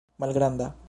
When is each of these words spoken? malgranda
malgranda 0.19 0.73